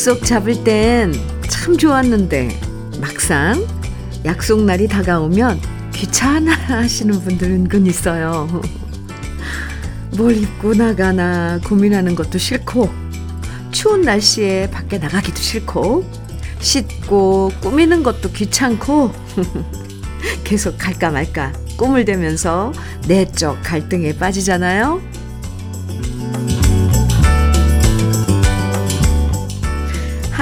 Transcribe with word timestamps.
약속 0.00 0.24
잡을 0.24 0.64
땐 0.64 1.12
참 1.46 1.76
좋았는데 1.76 2.58
막상 3.02 3.62
약속 4.24 4.64
날이 4.64 4.88
다가오면 4.88 5.60
귀찮아 5.92 6.54
하시는 6.54 7.20
분들 7.20 7.50
은근 7.50 7.84
있어요. 7.84 8.48
뭘 10.16 10.38
입고 10.38 10.72
나가나 10.72 11.60
고민하는 11.66 12.14
것도 12.14 12.38
싫고 12.38 12.88
추운 13.72 14.00
날씨에 14.00 14.70
밖에 14.70 14.96
나가기도 14.96 15.36
싫고 15.36 16.06
씻고 16.60 17.52
꾸미는 17.60 18.02
것도 18.02 18.32
귀찮고 18.32 19.12
계속 20.44 20.78
갈까 20.78 21.10
말까 21.10 21.52
꿈을 21.76 22.06
대면서 22.06 22.72
내적 23.06 23.62
갈등에 23.62 24.16
빠지잖아요. 24.16 25.09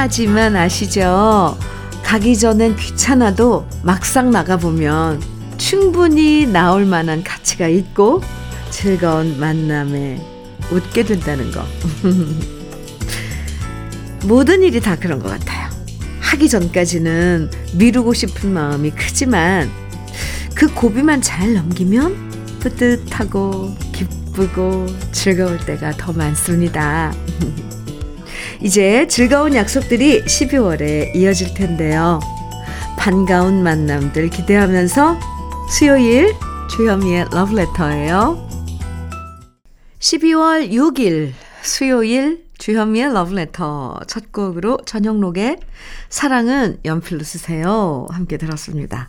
하지만 0.01 0.55
아시죠? 0.55 1.59
가기 2.05 2.39
전엔 2.39 2.77
귀찮아도 2.77 3.67
막상 3.83 4.31
나가보면 4.31 5.21
충분히 5.57 6.47
나올 6.47 6.87
만한 6.87 7.25
가치가 7.25 7.67
있고 7.67 8.23
즐거운 8.71 9.41
만남에 9.41 10.25
웃게 10.71 11.03
된다는 11.03 11.51
거. 11.51 11.65
모든 14.25 14.63
일이 14.63 14.81
다 14.81 14.95
그런 14.95 15.19
것 15.19 15.31
같아요. 15.31 15.69
하기 16.21 16.49
전까지는 16.49 17.51
미루고 17.75 18.15
싶은 18.15 18.53
마음이 18.53 18.93
크지만 18.93 19.69
그 20.55 20.73
고비만 20.73 21.23
잘 21.23 21.55
넘기면 21.55 22.59
뿌듯하고 22.61 23.75
기쁘고 23.93 24.87
즐거울 25.11 25.59
때가 25.59 25.91
더 25.97 26.13
많습니다. 26.13 27.13
이제 28.61 29.07
즐거운 29.07 29.55
약속들이 29.55 30.25
12월에 30.25 31.15
이어질 31.15 31.55
텐데요. 31.55 32.19
반가운 32.99 33.63
만남들 33.63 34.31
기대하면서 34.31 35.19
수요일 35.71 36.35
주현미의 36.69 37.27
러브레터예요. 37.31 38.49
12월 40.01 40.71
6일 40.71 41.33
수요일 41.63 42.47
주현미의 42.59 43.13
러브레터 43.15 44.01
첫 44.09 44.33
곡으로 44.33 44.79
전영록의 44.85 45.59
사랑은 46.09 46.81
연필로 46.85 47.23
쓰세요 47.23 48.07
함께 48.11 48.37
들었습니다. 48.37 49.09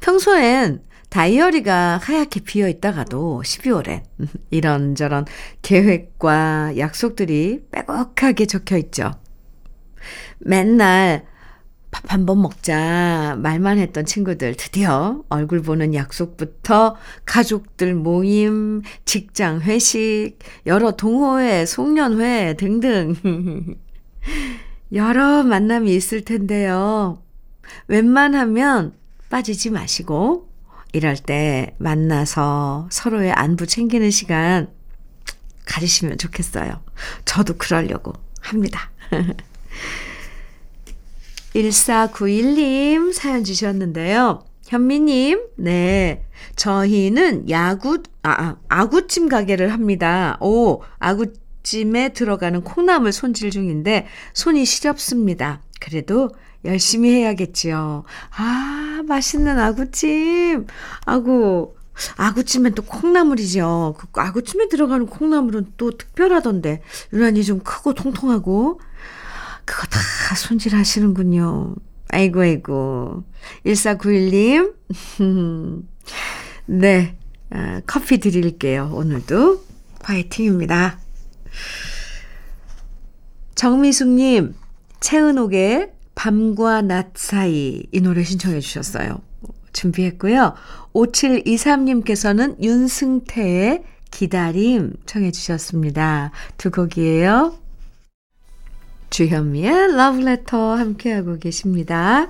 평소엔 0.00 0.80
다이어리가 1.10 1.98
하얗게 2.02 2.40
비어 2.40 2.68
있다가도 2.68 3.42
12월엔 3.44 4.02
이런저런 4.50 5.26
계획과 5.62 6.78
약속들이 6.78 7.66
빼곡하게 7.70 8.46
적혀 8.46 8.76
있죠. 8.78 9.12
맨날 10.38 11.26
밥 11.90 12.12
한 12.12 12.24
번 12.24 12.40
먹자 12.40 13.36
말만 13.42 13.78
했던 13.78 14.04
친구들 14.06 14.54
드디어 14.54 15.22
얼굴 15.28 15.60
보는 15.62 15.92
약속부터 15.94 16.96
가족들 17.24 17.94
모임, 17.96 18.82
직장 19.04 19.60
회식, 19.60 20.38
여러 20.66 20.92
동호회, 20.92 21.66
송년회 21.66 22.54
등등 22.58 23.16
여러 24.94 25.42
만남이 25.42 25.92
있을 25.94 26.24
텐데요. 26.24 27.22
웬만하면 27.88 28.94
빠지지 29.28 29.70
마시고 29.70 30.49
이럴 30.92 31.16
때 31.16 31.74
만나서 31.78 32.88
서로의 32.90 33.32
안부 33.32 33.66
챙기는 33.66 34.10
시간 34.10 34.68
가지시면 35.66 36.18
좋겠어요. 36.18 36.82
저도 37.24 37.54
그러려고 37.56 38.12
합니다. 38.40 38.90
1491님 41.54 43.12
사연 43.12 43.44
주셨는데요. 43.44 44.44
현미님, 44.66 45.48
네. 45.56 46.24
저희는 46.54 47.50
야구, 47.50 48.02
아, 48.22 48.30
아, 48.30 48.56
아구찜 48.68 49.28
가게를 49.28 49.72
합니다. 49.72 50.38
오, 50.40 50.82
아구찜에 51.00 52.10
들어가는 52.10 52.62
콩나물 52.62 53.12
손질 53.12 53.50
중인데 53.50 54.06
손이 54.32 54.64
시렵습니다. 54.64 55.60
그래도 55.80 56.30
열심히 56.64 57.10
해야겠지요. 57.10 58.04
아, 58.36 59.02
맛있는 59.06 59.58
아구찜. 59.58 60.66
아구, 61.06 61.74
아구찜엔 62.16 62.74
또 62.74 62.82
콩나물이죠. 62.82 63.96
그 63.98 64.20
아구찜에 64.20 64.68
들어가는 64.68 65.06
콩나물은 65.06 65.72
또 65.76 65.90
특별하던데. 65.90 66.82
유난히 67.12 67.44
좀 67.44 67.60
크고 67.60 67.94
통통하고. 67.94 68.80
그거 69.64 69.86
다 69.86 70.34
손질 70.36 70.74
하시는군요. 70.74 71.76
아이고, 72.08 72.40
아이고. 72.40 73.24
1491님. 73.64 74.74
네. 76.66 77.16
아, 77.50 77.80
커피 77.86 78.18
드릴게요. 78.18 78.90
오늘도 78.94 79.64
화이팅입니다. 80.02 80.98
정미숙님, 83.54 84.54
채은옥의 85.00 85.92
밤과 86.20 86.82
낮 86.82 87.12
사이 87.14 87.82
이 87.92 88.00
노래 88.02 88.22
신청해 88.22 88.60
주셨어요. 88.60 89.22
준비했고요. 89.72 90.52
5723님께서는 90.92 92.62
윤승태의 92.62 93.84
기다림 94.10 94.96
청해 95.06 95.30
주셨습니다. 95.30 96.30
두 96.58 96.70
곡이에요. 96.70 97.54
주현미의 99.08 99.96
러브레터 99.96 100.74
함께하고 100.74 101.38
계십니다. 101.38 102.28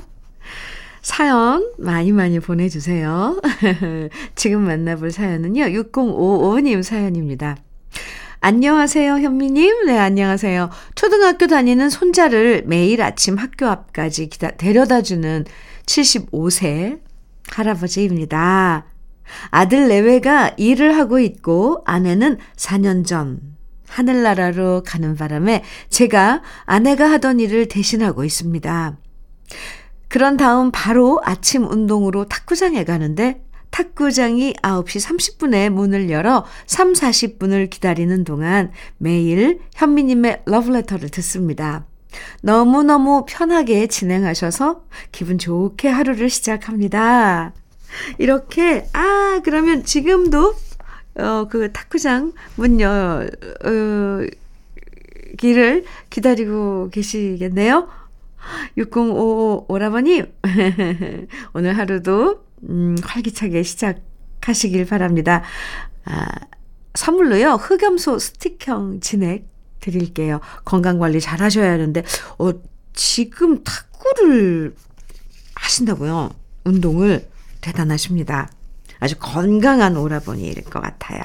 사연 1.02 1.72
많이 1.76 2.12
많이 2.12 2.38
보내주세요. 2.38 3.40
지금 4.36 4.66
만나볼 4.66 5.10
사연은요. 5.10 5.64
6055님 5.64 6.84
사연입니다. 6.84 7.56
안녕하세요, 8.42 9.18
현미님. 9.18 9.84
네, 9.84 9.98
안녕하세요. 9.98 10.70
초등학교 10.94 11.46
다니는 11.46 11.90
손자를 11.90 12.62
매일 12.64 13.02
아침 13.02 13.36
학교 13.36 13.66
앞까지 13.66 14.30
기다, 14.30 14.52
데려다 14.52 15.02
주는 15.02 15.44
75세 15.84 17.00
할아버지입니다. 17.50 18.86
아들 19.50 19.88
내외가 19.88 20.54
일을 20.56 20.96
하고 20.96 21.18
있고 21.18 21.82
아내는 21.84 22.38
4년 22.56 23.06
전 23.06 23.40
하늘나라로 23.86 24.84
가는 24.86 25.16
바람에 25.16 25.62
제가 25.90 26.40
아내가 26.64 27.10
하던 27.10 27.40
일을 27.40 27.68
대신하고 27.68 28.24
있습니다. 28.24 28.96
그런 30.08 30.38
다음 30.38 30.70
바로 30.72 31.20
아침 31.24 31.66
운동으로 31.66 32.24
탁구장에 32.24 32.84
가는데 32.84 33.44
탁구장이 33.70 34.54
9시 34.54 35.38
30분에 35.38 35.70
문을 35.70 36.10
열어 36.10 36.44
3, 36.66 36.92
40분을 36.92 37.70
기다리는 37.70 38.24
동안 38.24 38.72
매일 38.98 39.60
현미님의 39.74 40.42
러브레터를 40.46 41.08
듣습니다. 41.10 41.86
너무너무 42.42 43.24
편하게 43.28 43.86
진행하셔서 43.86 44.84
기분 45.12 45.38
좋게 45.38 45.88
하루를 45.88 46.28
시작합니다. 46.28 47.52
이렇게, 48.18 48.86
아, 48.92 49.40
그러면 49.44 49.84
지금도, 49.84 50.54
어, 51.16 51.48
그 51.50 51.72
탁구장 51.72 52.32
문 52.56 52.80
열, 52.80 53.30
어, 53.64 54.26
기를 55.38 55.84
기다리고 56.10 56.90
계시겠네요? 56.90 57.88
6055 58.76 59.66
오라버님, 59.68 60.32
오늘 61.54 61.76
하루도 61.76 62.44
음, 62.68 62.96
활기차게 63.02 63.62
시작하시길 63.62 64.86
바랍니다. 64.86 65.42
아, 66.04 66.26
선물로요, 66.94 67.54
흑염소 67.54 68.18
스틱형 68.18 69.00
진액 69.00 69.48
드릴게요. 69.80 70.40
건강관리 70.64 71.20
잘 71.20 71.40
하셔야 71.40 71.72
하는데, 71.72 72.02
어, 72.38 72.50
지금 72.92 73.62
탁구를 73.62 74.74
하신다고요? 75.54 76.30
운동을 76.64 77.28
대단하십니다. 77.60 78.50
아주 78.98 79.16
건강한 79.18 79.96
오라버니일 79.96 80.64
것 80.64 80.80
같아요. 80.80 81.22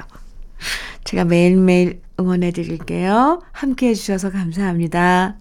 제가 1.03 1.25
매일매일 1.25 2.01
응원해 2.19 2.51
드릴게요. 2.51 3.41
함께 3.51 3.89
해주셔서 3.89 4.31
감사합니다. 4.31 5.37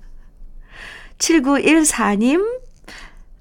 7914님, 1.19 2.61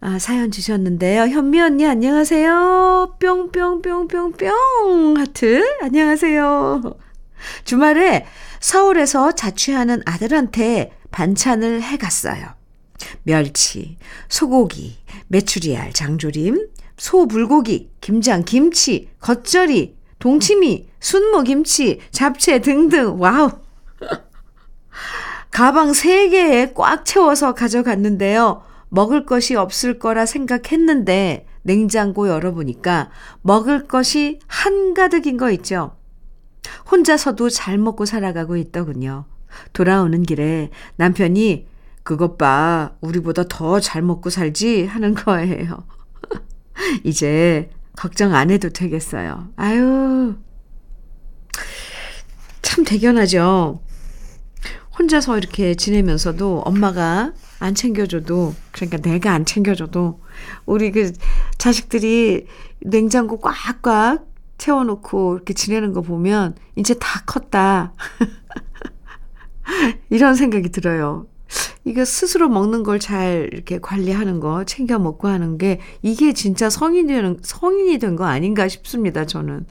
아, 0.02 0.20
사연 0.20 0.52
주셨는데요. 0.52 1.24
현미 1.24 1.62
언니 1.62 1.86
안녕하세요. 1.86 3.16
뿅뿅뿅뿅뿅 3.20 5.18
하트 5.18 5.64
안녕하세요. 5.82 6.82
주말에 7.64 8.26
서울에서 8.60 9.32
자취하는 9.34 10.02
아들한테 10.06 10.92
반찬을 11.12 11.82
해갔어요. 11.82 12.56
멸치, 13.24 13.98
소고기, 14.30 14.98
메추리알, 15.28 15.94
장조림, 15.94 16.68
소 16.98 17.28
불고기, 17.28 17.90
김장, 18.02 18.44
김치, 18.44 19.10
겉절이, 19.20 19.96
동치미, 20.20 20.88
순무 21.00 21.44
김치, 21.44 22.00
잡채 22.12 22.60
등등. 22.60 23.20
와우. 23.20 23.63
가방 25.54 25.92
3개에 25.92 26.74
꽉 26.74 27.06
채워서 27.06 27.54
가져갔는데요. 27.54 28.64
먹을 28.90 29.24
것이 29.26 29.56
없을 29.56 30.00
거라 30.00 30.26
생각했는데 30.26 31.46
냉장고 31.62 32.28
열어보니까 32.28 33.12
먹을 33.44 33.88
것이 33.88 34.40
한가득인 34.48 35.38
거 35.38 35.52
있죠. 35.52 35.96
혼자서도 36.90 37.50
잘 37.50 37.78
먹고 37.78 38.06
살아가고 38.06 38.58
있더군요. 38.58 39.26
돌아오는 39.74 40.24
길에 40.24 40.72
남편이 40.96 41.68
그것 42.02 42.38
봐, 42.40 42.94
우리보다 43.02 43.44
더 43.48 43.80
잘 43.80 44.02
먹고 44.02 44.32
살지 44.32 44.88
하는 44.88 45.14
거예요. 45.14 45.86
이제 47.06 47.70
걱정 47.96 48.34
안 48.34 48.50
해도 48.50 48.70
되겠어요. 48.70 49.50
아유, 49.56 50.36
참 52.64 52.84
대견하죠. 52.84 53.80
혼자서 54.98 55.38
이렇게 55.38 55.76
지내면서도 55.76 56.62
엄마가 56.66 57.34
안 57.60 57.76
챙겨줘도, 57.76 58.54
그러니까 58.72 58.98
내가 58.98 59.32
안 59.34 59.46
챙겨줘도, 59.46 60.20
우리 60.66 60.92
그 60.92 61.12
자식들이 61.58 62.46
냉장고 62.82 63.40
꽉꽉 63.40 64.26
채워놓고 64.58 65.36
이렇게 65.36 65.54
지내는 65.54 65.94
거 65.94 66.02
보면, 66.02 66.56
이제 66.76 66.94
다 66.96 67.24
컸다. 67.26 67.94
이런 70.10 70.36
생각이 70.36 70.70
들어요. 70.70 71.26
이거 71.86 72.06
스스로 72.06 72.48
먹는 72.50 72.84
걸 72.84 73.00
잘 73.00 73.50
이렇게 73.52 73.80
관리하는 73.80 74.40
거, 74.40 74.64
챙겨 74.64 75.00
먹고 75.00 75.28
하는 75.28 75.58
게, 75.58 75.80
이게 76.02 76.34
진짜 76.34 76.70
성인이 76.70 77.08
되는, 77.08 77.38
성인이 77.42 77.98
된 78.00 78.16
거 78.16 78.26
아닌가 78.26 78.68
싶습니다, 78.68 79.26
저는. 79.26 79.66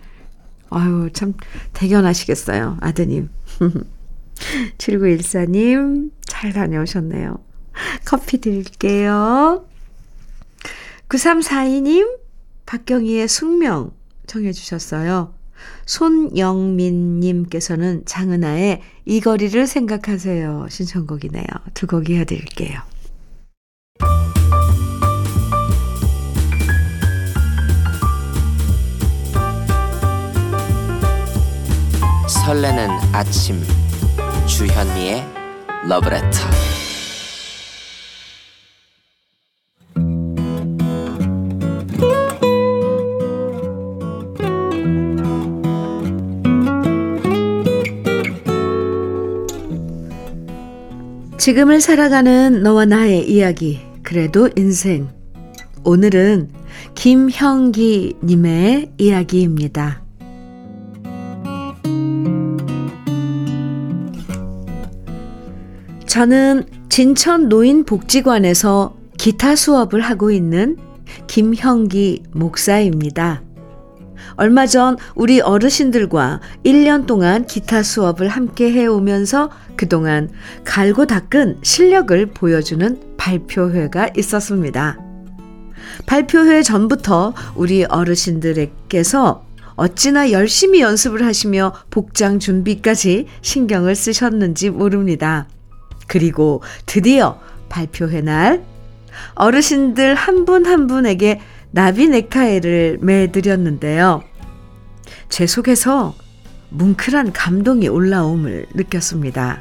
아유, 0.71 1.11
참, 1.13 1.35
대견하시겠어요, 1.75 2.79
아드님. 2.81 3.29
7914님, 4.79 6.11
잘 6.27 6.53
다녀오셨네요. 6.53 7.39
커피 8.05 8.39
드릴게요. 8.39 9.67
9342님, 11.09 12.19
박경희의 12.67 13.29
숙명 13.29 13.93
청해주셨어요. 14.27 15.35
손영민님께서는 15.87 18.03
장은아의 18.05 18.83
이 19.05 19.21
거리를 19.21 19.65
생각하세요. 19.67 20.67
신청곡이네요. 20.69 21.47
두 21.75 21.87
곡 21.87 22.11
이어드릴게요. 22.11 22.81
설레는 32.45 32.89
아침 33.13 33.61
주현미의 34.47 35.25
러브레터 35.89 36.39
지금을 51.39 51.81
살아가는 51.81 52.63
너와 52.63 52.85
나의 52.85 53.29
이야기 53.29 53.81
그래도 54.03 54.49
인생 54.57 55.09
오늘은 55.83 56.51
김형기 56.95 58.15
님의 58.23 58.93
이야기입니다. 58.99 60.02
저는 66.13 66.67
진천 66.91 67.49
노인복지관에서 67.49 68.95
기타 69.17 69.57
수업을 69.57 70.03
하고 70.03 70.31
있는 70.31 70.77
김형기 71.27 72.25
목사입니다. 72.33 73.43
얼마 74.37 74.67
전 74.67 74.99
우리 75.15 75.41
어르신들과 75.41 76.43
1년 76.67 77.07
동안 77.07 77.47
기타 77.47 77.83
수업을 77.83 78.29
함께 78.29 78.71
해오면서 78.73 79.51
그동안 79.75 80.29
갈고 80.65 81.07
닦은 81.07 81.61
실력을 81.63 82.27
보여주는 82.27 83.01
발표회가 83.17 84.11
있었습니다. 84.15 84.99
발표회 86.05 86.63
전부터 86.63 87.33
우리 87.55 87.85
어르신들께서 87.85 89.47
어찌나 89.77 90.31
열심히 90.31 90.83
연습을 90.83 91.25
하시며 91.25 91.73
복장 91.89 92.39
준비까지 92.39 93.29
신경을 93.41 93.95
쓰셨는지 93.95 94.69
모릅니다. 94.69 95.49
그리고 96.07 96.63
드디어 96.87 97.41
발표회 97.69 98.21
날 98.21 98.65
어르신들 99.35 100.15
한 100.15 100.45
분한 100.45 100.73
한 100.73 100.87
분에게 100.87 101.41
나비 101.71 102.09
넥타이를 102.09 102.99
매드렸는데요. 103.01 104.23
제 105.29 105.47
속에서 105.47 106.15
뭉클한 106.71 107.33
감동이 107.33 107.89
올라옴을 107.89 108.67
느꼈습니다. 108.75 109.61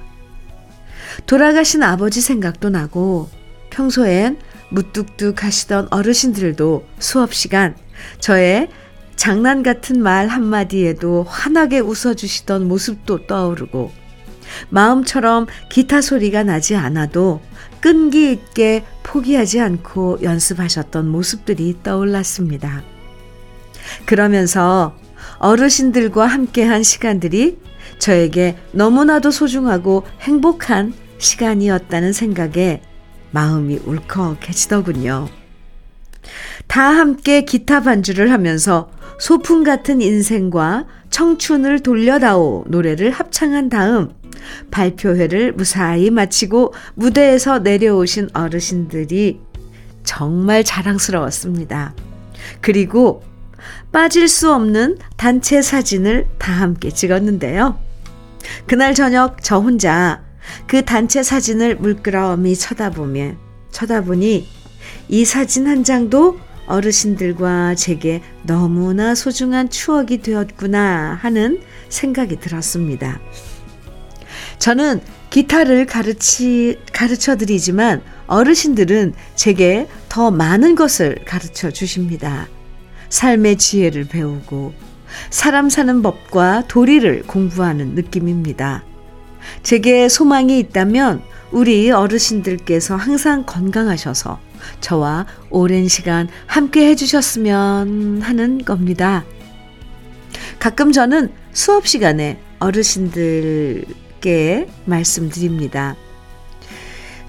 돌아가신 1.26 1.84
아버지 1.84 2.22
생각도 2.22 2.70
나고 2.70 3.30
평소엔 3.70 4.38
무뚝뚝 4.70 5.44
하시던 5.44 5.88
어르신들도 5.92 6.86
수업 7.00 7.34
시간 7.34 7.76
저의 8.20 8.70
장난 9.16 9.62
같은 9.62 10.02
말 10.02 10.28
한마디에도 10.28 11.24
환하게 11.24 11.80
웃어주시던 11.80 12.68
모습도 12.68 13.28
떠오르고 13.28 13.92
마음처럼 14.70 15.48
기타 15.70 16.02
소리가 16.02 16.44
나지 16.44 16.76
않아도 16.76 17.42
끈기 17.80 18.32
있게 18.32 18.84
포기하지 19.04 19.60
않고 19.60 20.20
연습하셨던 20.22 21.08
모습들이 21.08 21.78
떠올랐습니다. 21.84 22.84
그러면서 24.06 24.96
어르신들과 25.40 26.28
함께한 26.28 26.84
시간들이 26.84 27.58
저에게 28.00 28.58
너무나도 28.72 29.32
소중하고 29.32 30.06
행복한 30.22 30.94
시간이었다는 31.18 32.14
생각에 32.14 32.82
마음이 33.32 33.80
울컥해지더군요. 33.86 35.28
다 36.68 36.84
함께 36.84 37.42
기타 37.42 37.82
반주를 37.82 38.32
하면서 38.32 38.92
소풍 39.20 39.64
같은 39.64 40.02
인생과 40.02 40.86
청춘을 41.10 41.82
돌려다오 41.82 42.66
노래를 42.68 43.12
합창한 43.12 43.70
다음 43.70 44.14
발표회를 44.72 45.54
무사히 45.54 46.10
마치고 46.10 46.74
무대에서 46.96 47.60
내려오신 47.60 48.30
어르신들이 48.34 49.40
정말 50.04 50.64
자랑스러웠습니다. 50.64 51.94
그리고 52.62 53.24
빠질 53.92 54.28
수 54.28 54.54
없는 54.54 54.98
단체 55.18 55.62
사진을 55.62 56.28
다 56.38 56.52
함께 56.54 56.90
찍었는데요. 56.90 57.78
그날 58.66 58.96
저녁 58.96 59.44
저 59.44 59.60
혼자 59.60 60.24
그 60.68 60.84
단체 60.84 61.24
사진을 61.24 61.76
물끄러미 61.78 62.56
쳐다보며 62.56 63.34
쳐다보니 63.72 64.48
이 65.10 65.26
사진 65.26 65.68
한 65.68 65.84
장도 65.84 66.40
어르신들과 66.66 67.76
제게 67.76 68.22
너무나 68.44 69.14
소중한 69.14 69.70
추억이 69.70 70.22
되었구나 70.22 71.18
하는 71.22 71.62
생각이 71.90 72.40
들었습니다. 72.40 73.20
저는 74.62 75.02
기타를 75.32 75.88
가르치, 75.88 76.78
가르쳐 76.94 77.36
드리지만 77.36 78.04
어르신들은 78.28 79.14
제게 79.34 79.88
더 80.08 80.30
많은 80.30 80.76
것을 80.76 81.18
가르쳐 81.26 81.72
주십니다. 81.72 82.48
삶의 83.10 83.58
지혜를 83.58 84.06
배우고 84.06 84.74
사람 85.32 85.68
사는 85.68 86.04
법과 86.04 86.66
도리를 86.68 87.24
공부하는 87.24 87.96
느낌입니다. 87.96 88.84
제게 89.64 90.08
소망이 90.08 90.60
있다면 90.60 91.24
우리 91.52 91.90
어르신들께서 91.90 92.96
항상 92.96 93.44
건강하셔서 93.48 94.40
저와 94.80 95.26
오랜 95.50 95.88
시간 95.88 96.28
함께 96.46 96.86
해주셨으면 96.90 98.22
하는 98.22 98.64
겁니다. 98.64 99.26
가끔 100.60 100.92
저는 100.92 101.32
수업 101.52 101.88
시간에 101.88 102.40
어르신들 102.60 103.86
함께 104.26 104.68
말씀드립니다. 104.86 105.96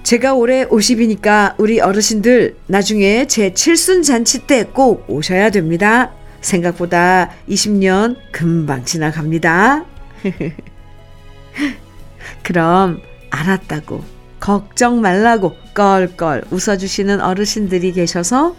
제가 0.03 0.35
올해 0.35 0.65
50이니까 0.65 1.55
우리 1.57 1.79
어르신들 1.81 2.55
나중에 2.67 3.25
제 3.25 3.53
칠순 3.53 4.03
잔치 4.03 4.45
때 4.45 4.63
꼭 4.63 5.05
오셔야 5.09 5.49
됩니다. 5.49 6.11
생각보다 6.41 7.31
20년 7.49 8.15
금방 8.31 8.85
지나갑니다. 8.85 9.85
그럼 12.43 13.01
알았다고 13.31 14.03
걱정 14.39 15.01
말라고 15.01 15.55
껄껄 15.73 16.43
웃어주시는 16.51 17.21
어르신들이 17.21 17.93
계셔서 17.93 18.55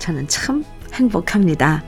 저는 0.00 0.28
참 0.28 0.64
행복합니다. 0.92 1.82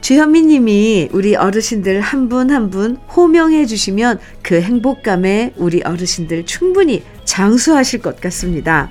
주현미 0.00 0.42
님이 0.42 1.08
우리 1.12 1.36
어르신들 1.36 2.00
한 2.00 2.28
분 2.28 2.50
한 2.50 2.70
분 2.70 2.96
호명해 3.14 3.66
주시면 3.66 4.20
그 4.42 4.60
행복감에 4.60 5.54
우리 5.56 5.82
어르신들 5.82 6.46
충분히 6.46 7.02
장수하실 7.24 8.00
것 8.00 8.20
같습니다. 8.20 8.90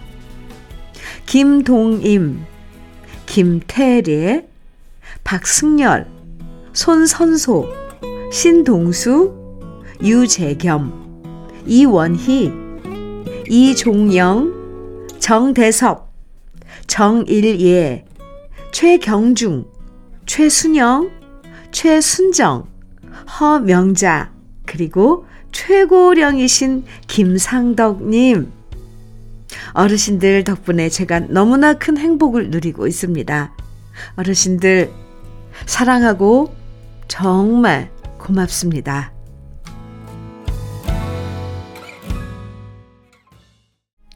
김동임, 1.26 2.46
김태례, 3.26 4.48
박승열, 5.24 6.08
손선소, 6.74 7.68
신동수, 8.32 9.34
유재겸, 10.04 11.64
이원희, 11.66 12.52
이종영, 13.50 15.08
정대섭, 15.20 16.14
정일예, 16.86 18.06
최경중, 18.72 19.66
최순영, 20.27 21.10
최순정, 21.72 22.67
허명자, 23.39 24.31
그리고 24.65 25.25
최고령이신 25.51 26.84
김상덕님. 27.07 28.51
어르신들 29.72 30.43
덕분에 30.43 30.89
제가 30.89 31.22
너무나 31.29 31.74
큰 31.74 31.98
행복을 31.98 32.50
누리고 32.51 32.88
있습니다. 32.88 33.55
어르신들, 34.17 34.91
사랑하고 35.65 36.53
정말 37.07 37.89
고맙습니다. 38.19 39.17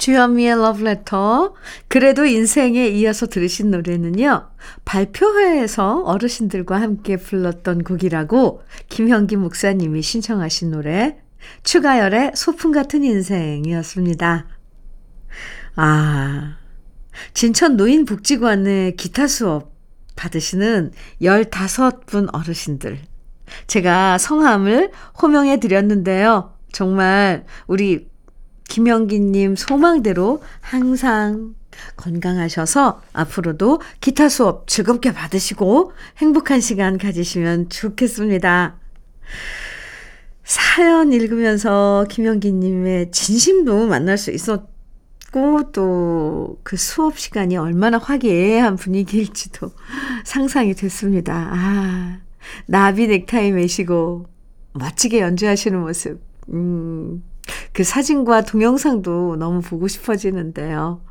주현미의 0.01 0.55
러브레터. 0.55 1.53
그래도 1.88 2.25
인생에 2.25 2.88
이어서 2.88 3.27
들으신 3.27 3.70
노래는요. 3.70 4.50
발표회에서 4.84 6.01
어르신들과 6.01 6.81
함께 6.81 7.17
불렀던 7.17 7.84
곡이라고 7.84 8.63
김현기 8.89 9.36
목사님이 9.36 10.01
신청하신 10.01 10.72
노래 10.72 11.17
추가열의 11.62 12.31
소풍 12.34 12.72
같은 12.72 13.03
인생이었습니다. 13.03 14.48
아, 15.75 16.58
진천 17.36 17.77
노인복지관의 17.77 18.96
기타 18.96 19.27
수업 19.27 19.72
받으시는 20.15 20.93
15분 21.22 22.27
어르신들. 22.34 22.98
제가 23.67 24.17
성함을 24.17 24.89
호명해 25.22 25.60
드렸는데요. 25.60 26.58
정말 26.72 27.46
우리 27.67 28.10
김영기님 28.71 29.57
소망대로 29.57 30.41
항상 30.61 31.55
건강하셔서 31.97 33.01
앞으로도 33.11 33.81
기타 33.99 34.29
수업 34.29 34.65
즐겁게 34.69 35.11
받으시고 35.11 35.91
행복한 36.19 36.61
시간 36.61 36.97
가지시면 36.97 37.67
좋겠습니다. 37.67 38.77
사연 40.45 41.11
읽으면서 41.11 42.05
김영기님의 42.09 43.11
진심도 43.11 43.87
만날 43.87 44.17
수 44.17 44.31
있었고, 44.31 45.71
또 45.73 46.57
그 46.63 46.77
수업 46.77 47.19
시간이 47.19 47.57
얼마나 47.57 47.97
화기애애한 47.97 48.77
분위기일지도 48.77 49.71
상상이 50.23 50.75
됐습니다. 50.75 51.49
아, 51.51 52.19
나비 52.67 53.07
넥타이 53.07 53.51
매시고 53.51 54.27
멋지게 54.73 55.19
연주하시는 55.19 55.77
모습. 55.77 56.21
음, 56.53 57.21
그 57.74 57.83
사진과 57.83 58.41
동영상도 58.41 59.36
너무 59.38 59.62
보고 59.62 59.88
싶어지는데요. 59.88 61.01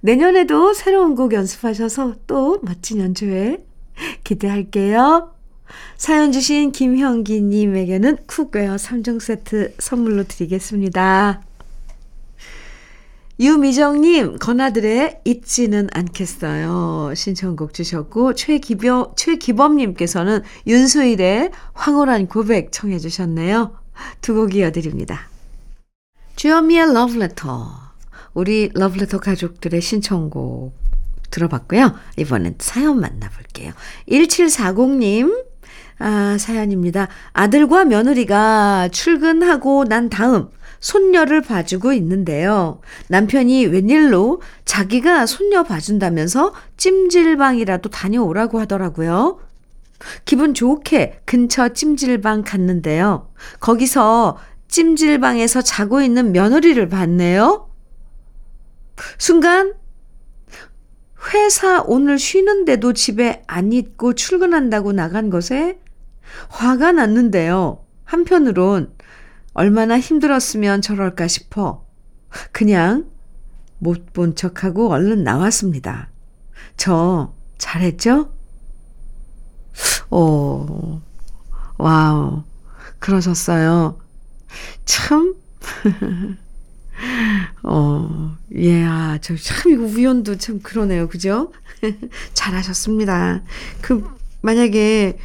내년에도 0.00 0.72
새로운 0.74 1.14
곡 1.14 1.32
연습하셔서 1.32 2.16
또 2.26 2.58
멋진 2.62 3.00
연주회 3.00 3.58
기대할게요. 4.24 5.32
사연 5.96 6.32
주신 6.32 6.72
김형기님에게는 6.72 8.18
cookware 8.26 8.76
3종 8.76 9.20
세트 9.20 9.74
선물로 9.78 10.24
드리겠습니다. 10.24 11.42
유미정님, 13.40 14.38
건아들의 14.38 15.20
잊지는 15.24 15.88
않겠어요. 15.92 17.12
신청곡 17.14 17.72
주셨고, 17.72 18.34
최기범, 18.34 19.12
최기범님께서는 19.14 20.42
윤수일의 20.66 21.52
황홀한 21.74 22.26
고백 22.26 22.72
청해주셨네요. 22.72 23.76
두 24.22 24.34
곡 24.34 24.54
이어드립니다. 24.56 25.28
주현미의 26.38 26.94
러브레터. 26.94 27.68
우리 28.32 28.70
러브레터 28.72 29.18
가족들의 29.18 29.80
신청곡 29.80 30.72
들어봤고요. 31.32 31.96
이번엔 32.16 32.54
사연 32.60 33.00
만나볼게요. 33.00 33.72
1740님, 34.08 35.46
아, 35.98 36.36
사연입니다. 36.38 37.08
아들과 37.32 37.86
며느리가 37.86 38.88
출근하고 38.92 39.82
난 39.82 40.10
다음 40.10 40.50
손녀를 40.78 41.42
봐주고 41.42 41.92
있는데요. 41.94 42.82
남편이 43.08 43.66
웬일로 43.66 44.40
자기가 44.64 45.26
손녀 45.26 45.64
봐준다면서 45.64 46.54
찜질방이라도 46.76 47.90
다녀오라고 47.90 48.60
하더라고요. 48.60 49.40
기분 50.24 50.54
좋게 50.54 51.20
근처 51.24 51.70
찜질방 51.70 52.44
갔는데요. 52.44 53.28
거기서 53.60 54.38
찜질방에서 54.68 55.62
자고 55.62 56.00
있는 56.00 56.32
며느리를 56.32 56.88
봤네요. 56.88 57.70
순간 59.18 59.74
회사 61.32 61.82
오늘 61.82 62.18
쉬는데도 62.18 62.92
집에 62.92 63.42
안 63.46 63.72
있고 63.72 64.14
출근한다고 64.14 64.92
나간 64.92 65.30
것에 65.30 65.80
화가 66.48 66.92
났는데요. 66.92 67.84
한편으론 68.04 68.92
얼마나 69.54 69.98
힘들었으면 69.98 70.82
저럴까 70.82 71.26
싶어 71.28 71.84
그냥 72.52 73.10
못 73.78 74.12
본 74.12 74.34
척하고 74.34 74.90
얼른 74.90 75.22
나왔습니다. 75.24 76.10
저 76.76 77.32
잘했죠? 77.58 78.32
오, 80.10 81.00
와우, 81.78 82.42
그러셨어요. 82.98 83.98
참, 84.84 85.34
어, 87.62 88.36
예, 88.54 88.84
아, 88.84 89.18
저 89.20 89.36
참, 89.36 89.72
이거 89.72 89.84
우연도 89.84 90.36
참 90.38 90.60
그러네요. 90.60 91.08
그죠? 91.08 91.52
잘하셨습니다. 92.34 93.42
그, 93.80 94.04
만약에 94.40 95.18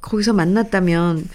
거기서 0.00 0.32
만났다면, 0.32 1.28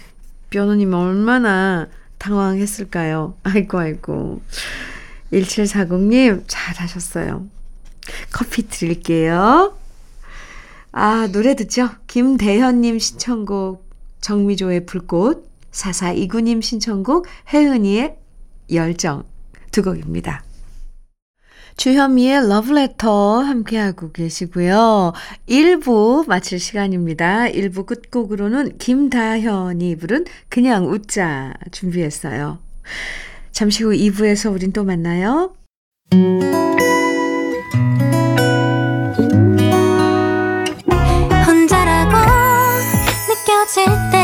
변호님 0.50 0.94
얼마나 0.94 1.88
당황했을까요? 2.18 3.36
아이고, 3.44 3.78
아이고. 3.78 4.42
1740님, 5.32 6.44
잘하셨어요. 6.46 7.46
커피 8.30 8.68
드릴게요. 8.68 9.76
아, 10.92 11.28
노래 11.32 11.56
듣죠? 11.56 11.90
김대현님 12.06 12.98
신청곡, 12.98 13.84
정미조의 14.20 14.86
불꽃. 14.86 15.50
4429님 15.74 16.62
신청곡 16.62 17.26
혜은이의 17.52 18.16
열정 18.72 19.24
두 19.70 19.82
곡입니다. 19.82 20.42
주현미의 21.76 22.48
러브레터 22.48 23.40
함께하고 23.40 24.12
계시고요. 24.12 25.12
1부 25.48 26.26
마칠 26.28 26.60
시간입니다. 26.60 27.46
1부 27.46 27.84
끝곡으로는 27.86 28.78
김다현이 28.78 29.96
부른 29.96 30.24
그냥 30.48 30.88
웃자 30.88 31.54
준비했어요. 31.72 32.60
잠시 33.50 33.82
후 33.82 33.90
2부에서 33.90 34.52
우린 34.52 34.72
또 34.72 34.84
만나요. 34.84 35.56
혼자라고 41.46 42.16
느껴질 43.28 43.86
때 44.12 44.23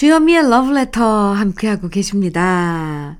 주현미의 0.00 0.48
러브레터 0.48 1.34
함께하고 1.34 1.90
계십니다. 1.90 3.18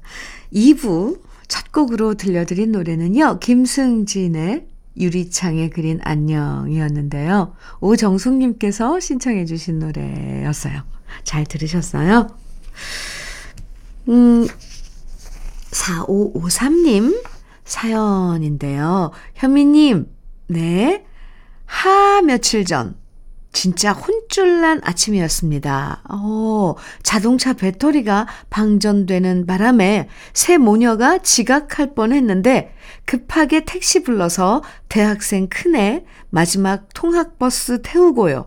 2부 0.51 1.21
첫 1.47 1.73
곡으로 1.73 2.15
들려드린 2.15 2.73
노래는요, 2.73 3.39
김승진의 3.39 4.67
유리창에 4.97 5.69
그린 5.69 6.01
안녕이었는데요. 6.03 7.55
오정숙님께서 7.81 8.99
신청해 8.99 9.45
주신 9.45 9.79
노래였어요. 9.79 10.81
잘 11.23 11.45
들으셨어요? 11.45 12.29
음, 14.09 14.47
4553님 15.73 17.23
사연인데요. 17.63 19.11
현미님, 19.35 20.07
네. 20.47 21.05
하 21.67 22.23
며칠 22.23 22.65
전 22.65 22.97
진짜 23.53 23.93
혼쭐난 23.93 24.81
아침이었습니다. 24.85 26.03
어, 26.09 26.75
자동차 27.03 27.53
배터리가 27.53 28.27
방전되는 28.49 29.47
바람에 29.47 30.09
새 30.33 30.57
모녀가 30.57 31.19
지각할 31.19 31.95
뻔 31.95 32.13
했는데 32.13 32.75
급하게 33.05 33.65
택시 33.65 34.03
불러서 34.03 34.63
대학생 34.89 35.49
큰애 35.49 36.05
마지막 36.31 36.89
통학버스 36.95 37.83
태우고요. 37.83 38.47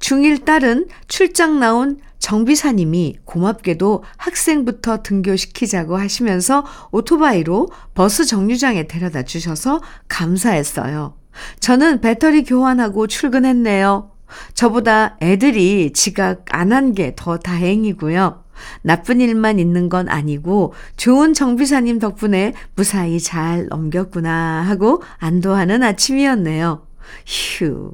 중1 0.00 0.44
딸은 0.44 0.88
출장 1.06 1.60
나온 1.60 2.00
정비사님이 2.18 3.18
고맙게도 3.24 4.04
학생부터 4.16 5.02
등교시키자고 5.02 5.96
하시면서 5.96 6.64
오토바이로 6.90 7.68
버스 7.94 8.26
정류장에 8.26 8.88
데려다 8.88 9.22
주셔서 9.22 9.80
감사했어요. 10.08 11.16
저는 11.60 12.00
배터리 12.00 12.44
교환하고 12.44 13.06
출근했네요. 13.06 14.10
저보다 14.54 15.16
애들이 15.20 15.92
지각 15.92 16.44
안 16.50 16.72
한 16.72 16.94
게 16.94 17.14
더 17.16 17.38
다행이고요. 17.38 18.44
나쁜 18.82 19.20
일만 19.20 19.58
있는 19.58 19.88
건 19.88 20.08
아니고 20.08 20.74
좋은 20.96 21.32
정비사님 21.32 21.98
덕분에 21.98 22.52
무사히 22.74 23.18
잘 23.18 23.66
넘겼구나 23.68 24.62
하고 24.62 25.02
안도하는 25.18 25.82
아침이었네요. 25.82 26.86
휴. 27.26 27.92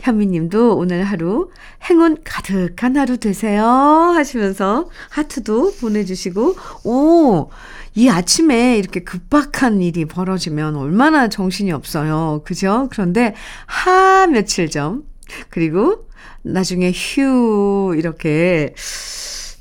현미님도 0.00 0.76
오늘 0.76 1.02
하루 1.04 1.50
행운 1.88 2.16
가득한 2.22 2.96
하루 2.96 3.16
되세요 3.16 3.64
하시면서 3.64 4.88
하트도 5.10 5.72
보내주시고 5.80 6.56
오. 6.84 7.48
이 7.94 8.08
아침에 8.08 8.76
이렇게 8.78 9.00
급박한 9.00 9.80
일이 9.82 10.04
벌어지면 10.04 10.76
얼마나 10.76 11.28
정신이 11.28 11.72
없어요. 11.72 12.42
그죠? 12.44 12.88
그런데 12.92 13.34
하 13.66 14.26
며칠 14.26 14.70
전 14.70 15.02
그리고 15.50 16.08
나중에 16.42 16.92
휴 16.92 17.94
이렇게 17.96 18.74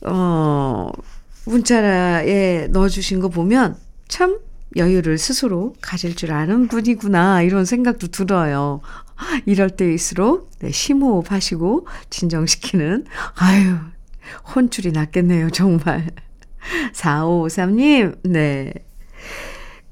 어 0.05 0.89
문자에 1.45 2.67
넣어주신 2.67 3.19
거 3.19 3.29
보면 3.29 3.77
참 4.07 4.39
여유를 4.75 5.17
스스로 5.17 5.74
가질 5.81 6.15
줄 6.15 6.31
아는 6.33 6.67
분이구나 6.67 7.41
이런 7.41 7.65
생각도 7.65 8.07
들어요. 8.07 8.81
이럴 9.45 9.69
때일수록 9.71 10.51
네, 10.59 10.71
심호흡하시고 10.71 11.88
진정시키는 12.09 13.05
아유 13.36 13.77
혼쭐이 14.55 14.91
났겠네요 14.91 15.50
정말. 15.50 16.09
4553님 16.93 18.17
네. 18.24 18.74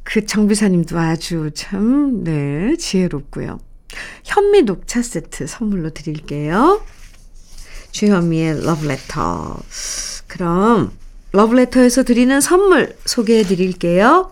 그 0.03 0.25
정비사님도 0.25 0.99
아주 0.99 1.49
참, 1.55 2.23
네, 2.23 2.75
지혜롭고요. 2.77 3.59
현미 4.23 4.63
녹차 4.63 5.01
세트 5.01 5.47
선물로 5.47 5.91
드릴게요. 5.91 6.81
주현미의 7.91 8.65
러브레터. 8.65 9.57
그럼 10.27 10.91
러브레터에서 11.31 12.03
드리는 12.03 12.39
선물 12.41 12.95
소개해 13.05 13.43
드릴게요. 13.43 14.31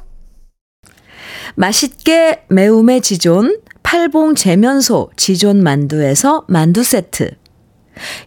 맛있게 1.56 2.46
매움의 2.50 3.02
지존 3.02 3.60
팔봉 3.84 4.36
재면소 4.36 5.12
지존 5.16 5.62
만두에서 5.62 6.46
만두 6.48 6.84
세트. 6.84 7.32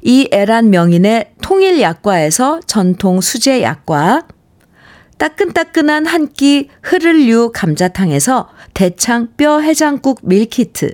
이 0.03 0.29
애란 0.33 0.71
명인의 0.71 1.33
통일 1.43 1.81
약과에서 1.81 2.61
전통 2.67 3.21
수제 3.21 3.63
약과. 3.63 4.29
따끈따끈한 5.19 6.07
한 6.07 6.29
끼 6.33 6.69
흐를류 6.83 7.51
감자탕에서 7.55 8.51
대창 8.75 9.35
뼈 9.37 9.61
해장국 9.61 10.21
밀키트. 10.23 10.93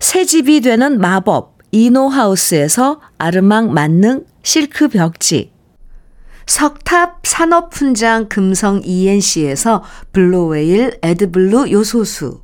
새집이 0.00 0.60
되는 0.60 1.00
마법 1.00 1.56
이노하우스에서 1.72 3.00
아르망 3.18 3.72
만능 3.72 4.24
실크 4.42 4.88
벽지. 4.88 5.52
석탑 6.46 7.20
산업훈장 7.24 8.28
금성 8.28 8.80
ENC에서 8.84 9.82
블로웨일 10.12 10.98
에드블루 11.02 11.70
요소수. 11.72 12.40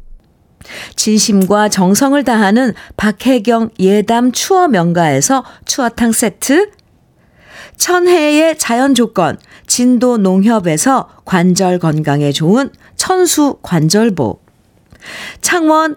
진심과 0.96 1.68
정성을 1.68 2.22
다하는 2.25 2.75
박혜경 2.96 3.70
예담 3.79 4.33
추어 4.33 4.68
명가에서 4.68 5.44
추어탕 5.64 6.12
세트. 6.12 6.70
천혜의 7.77 8.59
자연 8.59 8.94
조건 8.94 9.38
진도 9.66 10.18
농협에서 10.18 11.09
관절 11.25 11.79
건강에 11.79 12.33
좋은 12.33 12.70
천수 12.96 13.59
관절보. 13.62 14.40
창원 15.40 15.96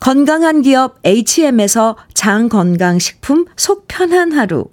건강한 0.00 0.62
기업 0.62 0.98
H&M에서 1.04 1.96
장건강식품 2.14 3.46
속 3.56 3.86
편한 3.88 4.32
하루. 4.32 4.66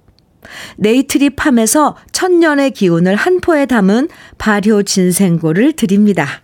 네이트리 0.76 1.30
팜에서 1.30 1.96
천년의 2.12 2.72
기운을 2.72 3.16
한 3.16 3.40
포에 3.40 3.66
담은 3.66 4.08
발효 4.38 4.82
진생고를 4.82 5.72
드립니다. 5.74 6.42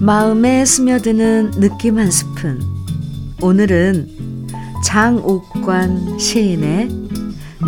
마음에 0.00 0.64
스며드는 0.64 1.52
느낌 1.52 1.96
한 1.96 2.10
스푼. 2.10 2.60
오늘은 3.40 4.21
장옥관 4.82 6.18
시인의 6.18 6.88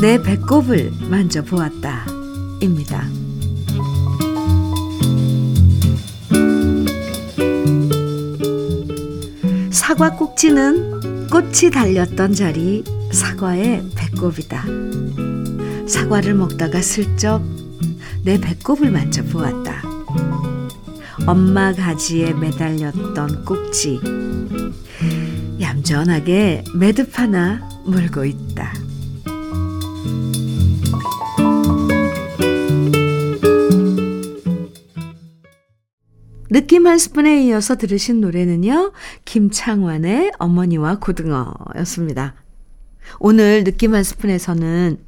내 0.00 0.20
배꼽을 0.22 0.92
만져보았다. 1.08 2.06
입니다. 2.60 3.04
사과 9.70 10.10
꼭지는 10.10 11.28
꽃이 11.30 11.70
달렸던 11.72 12.34
자리 12.34 12.84
사과의 13.12 13.84
배꼽이다. 13.94 14.64
사과를 15.86 16.34
먹다가 16.34 16.82
슬쩍 16.82 17.42
내 18.22 18.40
배꼽을 18.40 18.90
만져보았다. 18.90 19.82
엄마 21.26 21.72
가지에 21.72 22.32
매달렸던 22.32 23.44
꼭지. 23.44 24.00
얌전하게 25.74 26.64
매듭 26.76 27.18
하나 27.18 27.68
물고 27.84 28.24
있다. 28.24 28.72
느낌 36.48 36.86
한 36.86 36.98
스푼에 36.98 37.42
이어서 37.44 37.76
들으신 37.76 38.20
노래는요, 38.20 38.92
김창완의 39.24 40.32
어머니와 40.38 41.00
고등어 41.00 41.52
였습니다. 41.78 42.34
오늘 43.18 43.64
느낌 43.64 43.94
한 43.94 44.04
스푼에서는 44.04 44.98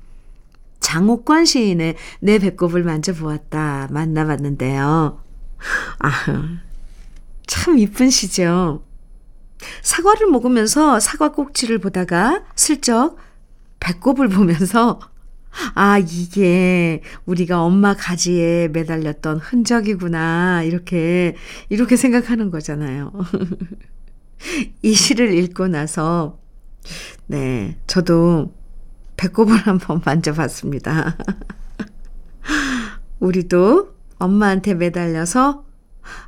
장옥관 0.81 1.45
시인의 1.45 1.95
내 2.21 2.39
배꼽을 2.41 2.83
만져보았다 2.83 3.89
만나봤는데요. 3.93 5.23
아, 6.01 6.11
참 7.47 7.79
이쁜 7.79 8.11
시죠. 8.11 8.86
사과를 9.83 10.29
먹으면서 10.29 11.01
사과 11.01 11.33
꼭지를 11.33 11.79
보다가 11.79 12.45
슬쩍 12.55 13.17
배꼽을 13.81 14.29
보면서 14.29 15.01
아, 15.75 15.99
이게 15.99 17.03
우리가 17.25 17.63
엄마 17.63 17.95
가지에 17.95 18.69
매달렸던 18.69 19.39
흔적이구나. 19.39 20.63
이렇게, 20.65 21.35
이렇게 21.69 21.97
생각하는 21.97 22.51
거잖아요. 22.51 23.13
이 24.83 24.93
시를 24.93 25.33
읽고 25.35 25.69
나서, 25.69 26.39
네, 27.27 27.77
저도 27.87 28.55
배꼽을 29.17 29.57
한번 29.57 30.03
만져봤습니다. 30.05 31.17
우리도 33.19 33.95
엄마한테 34.19 34.75
매달려서 34.75 35.65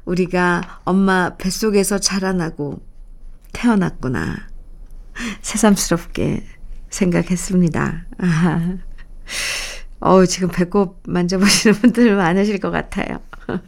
우리가 0.05 0.81
엄마 0.85 1.37
뱃속에서 1.37 1.99
자라나고 1.99 2.81
태어났구나. 3.59 4.37
새삼스럽게 5.43 6.45
생각했습니다. 6.91 8.07
아, 8.19 8.77
어 9.99 10.25
지금 10.27 10.49
배꼽 10.49 11.01
만져보시는 11.09 11.75
분들 11.81 12.15
많으실 12.15 12.59
것 12.59 12.71
같아요. 12.71 13.19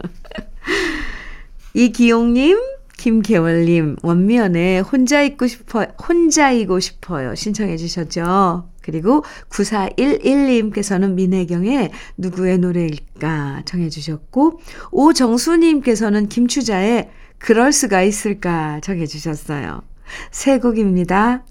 이기용님, 1.75 2.57
김계월님, 2.99 3.97
원미연의 4.03 4.83
혼자 4.83 5.23
있고 5.23 5.49
싶어, 5.49 5.87
혼자이고 6.09 6.79
싶어요. 6.79 7.35
신청해 7.35 7.77
주셨죠. 7.77 8.71
그리고 8.83 9.25
9411님께서는 9.49 11.15
민혜경의 11.15 11.91
누구의 12.17 12.59
노래일까 12.59 13.63
정해 13.65 13.89
주셨고, 13.89 14.61
오정수님께서는 14.93 16.29
김추자의 16.29 17.11
그럴 17.41 17.73
수가 17.73 18.03
있을까 18.03 18.79
정해 18.83 19.07
주셨어요. 19.07 19.83
세 20.31 20.59
곡입니다. 20.59 21.43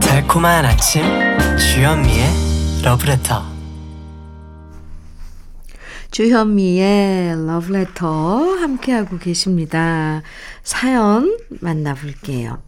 달콤한 0.00 0.64
아침 0.64 1.02
주현미의 1.58 2.26
러브레터 2.84 3.52
주현미의 6.10 7.46
러브레터 7.46 8.56
함께하고 8.56 9.18
계십니다. 9.18 10.22
사연 10.62 11.38
만나볼게요. 11.60 12.62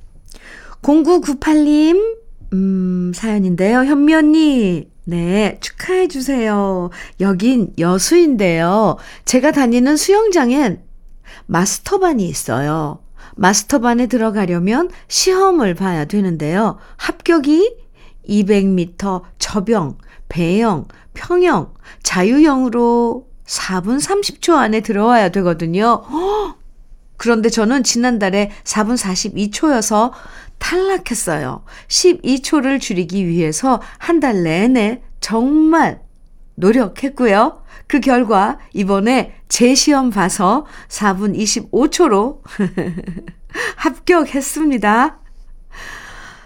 0998님, 0.82 2.23
음, 2.54 3.10
사연인데요. 3.12 3.84
현미 3.84 4.14
언니, 4.14 4.88
네, 5.04 5.58
축하해주세요. 5.60 6.90
여긴 7.20 7.72
여수인데요. 7.78 8.96
제가 9.24 9.50
다니는 9.50 9.96
수영장엔 9.96 10.80
마스터반이 11.46 12.24
있어요. 12.28 13.00
마스터반에 13.34 14.06
들어가려면 14.06 14.88
시험을 15.08 15.74
봐야 15.74 16.04
되는데요. 16.04 16.78
합격이 16.96 17.76
200m 18.28 19.22
저병, 19.40 19.98
배영, 20.28 20.86
평영, 21.12 21.74
자유형으로 22.04 23.26
4분 23.46 24.00
30초 24.00 24.54
안에 24.54 24.80
들어와야 24.80 25.30
되거든요. 25.30 26.04
허! 26.08 26.54
그런데 27.16 27.48
저는 27.48 27.84
지난달에 27.84 28.50
4분 28.64 28.96
42초여서 28.96 30.12
탈락했어요. 30.64 31.64
12초를 31.88 32.80
줄이기 32.80 33.26
위해서 33.26 33.80
한 33.98 34.20
달 34.20 34.42
내내 34.42 35.02
정말 35.20 36.00
노력했고요. 36.54 37.62
그 37.86 38.00
결과 38.00 38.58
이번에 38.72 39.34
제 39.48 39.74
시험 39.74 40.08
봐서 40.10 40.64
4분 40.88 41.36
25초로 41.36 42.40
합격했습니다. 43.76 45.20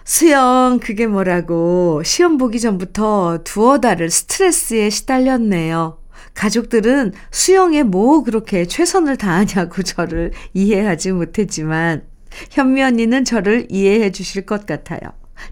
수영, 0.04 0.80
그게 0.82 1.06
뭐라고 1.06 2.02
시험 2.02 2.38
보기 2.38 2.58
전부터 2.58 3.40
두어 3.44 3.78
달을 3.78 4.10
스트레스에 4.10 4.90
시달렸네요. 4.90 5.98
가족들은 6.34 7.12
수영에 7.30 7.82
뭐 7.84 8.24
그렇게 8.24 8.64
최선을 8.66 9.16
다하냐고 9.18 9.82
저를 9.82 10.32
이해하지 10.54 11.12
못했지만 11.12 12.02
현미 12.50 12.82
언니는 12.82 13.24
저를 13.24 13.66
이해해 13.70 14.10
주실 14.12 14.46
것 14.46 14.66
같아요. 14.66 15.00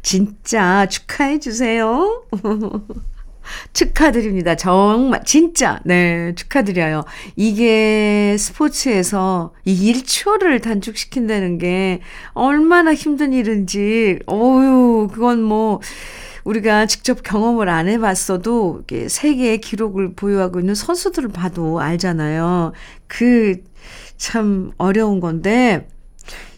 진짜 0.02 0.86
축하해 0.86 1.38
주세요. 1.38 2.24
축하드립니다. 3.72 4.56
정말, 4.56 5.22
진짜, 5.24 5.80
네, 5.84 6.34
축하드려요. 6.34 7.04
이게 7.36 8.36
스포츠에서 8.36 9.54
이 9.64 9.92
1초를 9.92 10.60
단축시킨다는 10.60 11.58
게 11.58 12.00
얼마나 12.32 12.92
힘든 12.92 13.32
일인지, 13.32 14.18
어유 14.28 15.08
그건 15.12 15.42
뭐, 15.42 15.80
우리가 16.42 16.86
직접 16.86 17.22
경험을 17.22 17.68
안 17.68 17.88
해봤어도 17.88 18.82
세계의 19.08 19.60
기록을 19.60 20.14
보유하고 20.14 20.58
있는 20.58 20.74
선수들을 20.74 21.28
봐도 21.28 21.80
알잖아요. 21.80 22.72
그 23.06 23.62
참 24.16 24.72
어려운 24.78 25.20
건데 25.20 25.88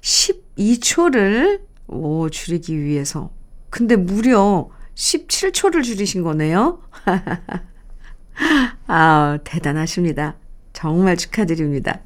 12초를 0.01 1.61
오, 1.89 2.29
줄이기 2.29 2.81
위해서. 2.83 3.31
근데 3.71 3.97
무려 3.97 4.69
17초를 4.95 5.83
줄이신 5.83 6.23
거네요. 6.23 6.83
아, 8.87 9.39
대단하십니다. 9.45 10.37
정말 10.73 11.17
축하드립니다. 11.17 12.01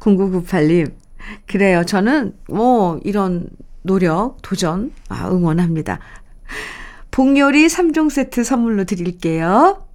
0998님. 0.00 0.94
그래요. 1.46 1.84
저는 1.84 2.36
뭐 2.48 3.00
이런 3.04 3.48
노력, 3.82 4.38
도전, 4.42 4.92
아, 5.08 5.28
응원합니다. 5.30 6.00
복요리 7.10 7.66
3종 7.66 8.10
세트 8.10 8.44
선물로 8.44 8.84
드릴게요. 8.84 9.86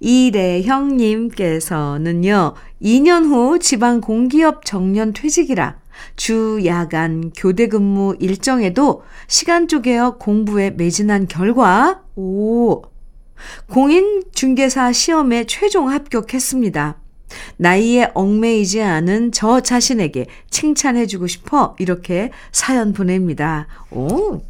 이래형님께서는요, 0.00 2.54
2년 2.82 3.24
후 3.24 3.58
지방 3.58 4.00
공기업 4.00 4.64
정년 4.64 5.12
퇴직이라 5.12 5.76
주 6.16 6.60
야간 6.64 7.32
교대 7.36 7.68
근무 7.68 8.16
일정에도 8.20 9.02
시간 9.26 9.68
쪼개어 9.68 10.18
공부에 10.18 10.70
매진한 10.70 11.26
결과, 11.26 12.02
오, 12.16 12.82
공인 13.68 14.22
중개사 14.32 14.92
시험에 14.92 15.44
최종 15.44 15.90
합격했습니다. 15.90 16.98
나이에 17.56 18.10
얽매이지 18.14 18.82
않은 18.82 19.32
저 19.32 19.60
자신에게 19.60 20.26
칭찬해주고 20.50 21.26
싶어 21.26 21.74
이렇게 21.78 22.30
사연 22.52 22.92
보냅니다. 22.92 23.66
오, 23.90 24.40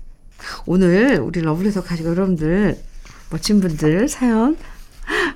오늘 0.66 1.18
우리 1.20 1.40
러블리서 1.40 1.82
가지고 1.82 2.10
여러분들 2.10 2.78
멋진 3.30 3.60
분들 3.60 4.08
사연 4.08 4.56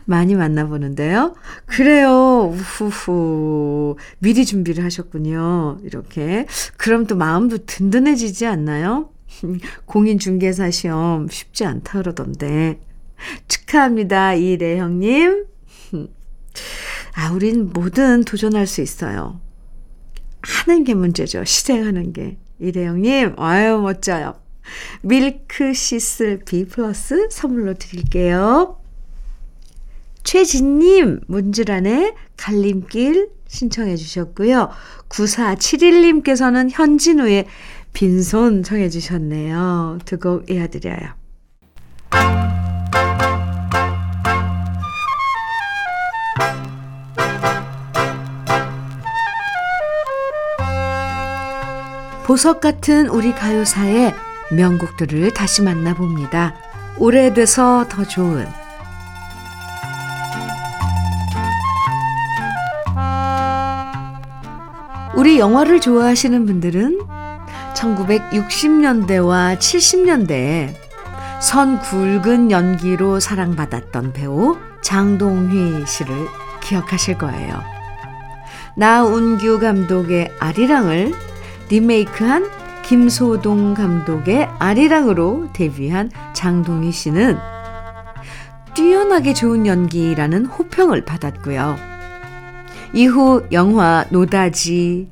많이 0.08 0.34
만나보는데요. 0.34 1.34
그래요. 1.66 2.54
우후후. 2.54 3.96
미리 4.20 4.46
준비를 4.46 4.82
하셨군요. 4.82 5.80
이렇게. 5.82 6.46
그럼 6.78 7.06
또 7.06 7.14
마음도 7.14 7.58
든든해지지 7.58 8.46
않나요? 8.46 9.10
공인중개사 9.84 10.70
시험 10.70 11.28
쉽지 11.28 11.66
않다 11.66 11.98
그러던데. 11.98 12.80
축하합니다. 13.48 14.32
이래형님. 14.32 15.44
아, 17.14 17.30
우린 17.32 17.70
뭐든 17.74 18.24
도전할 18.24 18.66
수 18.66 18.80
있어요. 18.80 19.42
하는 20.40 20.84
게 20.84 20.94
문제죠. 20.94 21.44
실행하는 21.44 22.14
게. 22.14 22.38
이래형님, 22.60 23.34
아유, 23.36 23.78
멋져요. 23.78 24.36
밀크 25.02 25.74
시슬 25.74 26.38
B 26.46 26.64
플러스 26.64 27.28
선물로 27.30 27.74
드릴게요. 27.74 28.78
최진님, 30.24 31.20
문주란의 31.26 32.14
갈림길 32.36 33.30
신청해 33.48 33.96
주셨고요. 33.96 34.70
9471님께서는 35.08 36.68
현진우의 36.70 37.46
빈손 37.92 38.62
청해 38.62 38.90
주셨네요. 38.90 39.98
두 40.04 40.18
곡 40.18 40.50
이어드려요. 40.50 41.16
보석 52.24 52.60
같은 52.60 53.08
우리 53.08 53.32
가요사에 53.32 54.14
명곡들을 54.52 55.32
다시 55.32 55.62
만나봅니다. 55.62 56.54
오래돼서 56.98 57.86
더 57.88 58.04
좋은 58.04 58.46
영화를 65.38 65.80
좋아하시는 65.80 66.46
분들은 66.46 67.00
1960년대와 67.74 69.58
70년대에 69.58 70.74
선 71.40 71.80
굵은 71.80 72.50
연기로 72.50 73.20
사랑받았던 73.20 74.12
배우 74.12 74.56
장동휘 74.82 75.86
씨를 75.86 76.14
기억하실 76.60 77.18
거예요. 77.18 77.60
나운규 78.76 79.58
감독의 79.60 80.32
아리랑을 80.38 81.12
리메이크한 81.68 82.50
김소동 82.82 83.74
감독의 83.74 84.48
아리랑으로 84.58 85.48
데뷔한 85.52 86.10
장동희 86.32 86.90
씨는 86.90 87.36
뛰어나게 88.74 89.34
좋은 89.34 89.66
연기라는 89.66 90.46
호평을 90.46 91.04
받았고요. 91.04 91.76
이후 92.94 93.44
영화 93.52 94.04
노다지, 94.10 95.08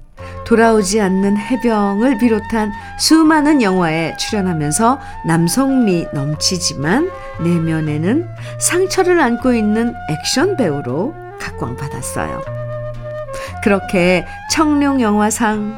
돌아오지 0.46 1.00
않는 1.00 1.36
해병을 1.36 2.18
비롯한 2.18 2.72
수많은 2.98 3.62
영화에 3.62 4.16
출연하면서 4.16 5.00
남성미 5.26 6.06
넘치지만 6.14 7.10
내면에는 7.40 8.28
상처를 8.60 9.20
안고 9.20 9.52
있는 9.52 9.92
액션 10.08 10.56
배우로 10.56 11.14
각광받았어요. 11.40 12.42
그렇게 13.62 14.24
청룡 14.52 15.00
영화상, 15.00 15.76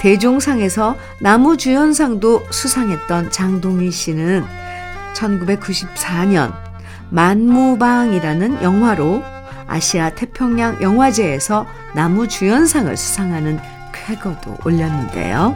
대종상에서 0.00 0.96
나무주연상도 1.22 2.42
수상했던 2.50 3.30
장동희 3.30 3.90
씨는 3.90 4.44
1994년 5.14 6.52
만무방이라는 7.08 8.62
영화로 8.62 9.22
아시아 9.66 10.10
태평양 10.10 10.82
영화제에서 10.82 11.66
나무주연상을 11.94 12.96
수상하는 12.96 13.58
쾌거도 14.06 14.56
올렸는데요. 14.64 15.54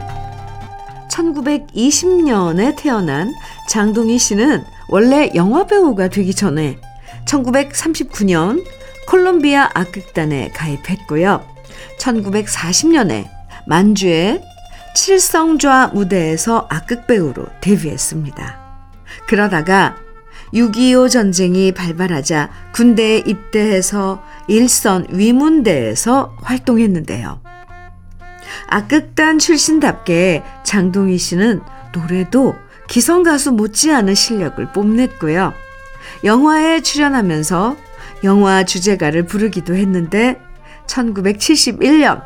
1920년에 1.09 2.75
태어난 2.75 3.33
장동희 3.69 4.17
씨는 4.17 4.63
원래 4.89 5.31
영화배우가 5.33 6.09
되기 6.09 6.33
전에 6.33 6.77
1939년 7.25 8.63
콜롬비아 9.07 9.69
악극단에 9.73 10.49
가입했고요. 10.49 11.43
1940년에 11.99 13.27
만주의 13.67 14.41
칠성좌 14.95 15.91
무대에서 15.93 16.67
악극배우로 16.69 17.45
데뷔했습니다. 17.61 18.65
그러다가 19.27 19.95
6.25 20.53 21.09
전쟁이 21.09 21.71
발발하자 21.73 22.49
군대에 22.73 23.17
입대해서 23.25 24.23
일선 24.47 25.05
위문대에서 25.09 26.35
활동했는데요. 26.41 27.44
악극단 28.67 29.39
출신답게 29.39 30.43
장동희 30.63 31.17
씨는 31.17 31.61
노래도 31.93 32.55
기성가수 32.87 33.51
못지않은 33.53 34.15
실력을 34.15 34.63
뽐냈고요. 34.71 35.53
영화에 36.23 36.81
출연하면서 36.81 37.77
영화 38.23 38.63
주제가를 38.63 39.25
부르기도 39.25 39.75
했는데 39.75 40.39
1971년 40.87 42.21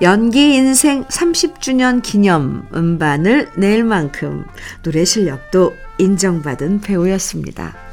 연기 0.00 0.54
인생 0.54 1.04
30주년 1.04 2.02
기념 2.02 2.68
음반을 2.72 3.50
낼 3.56 3.82
만큼 3.82 4.44
노래 4.82 5.04
실력도 5.04 5.74
인정받은 5.98 6.80
배우였습니다. 6.80 7.87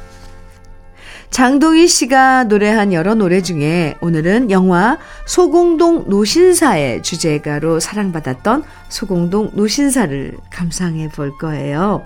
장동희 1.36 1.86
씨가 1.86 2.44
노래한 2.44 2.94
여러 2.94 3.14
노래 3.14 3.42
중에 3.42 3.94
오늘은 4.00 4.50
영화 4.50 4.96
소공동 5.26 6.08
노신사의 6.08 7.02
주제가로 7.02 7.78
사랑받았던 7.78 8.64
소공동 8.88 9.50
노신사를 9.52 10.34
감상해 10.50 11.10
볼 11.10 11.36
거예요. 11.36 12.02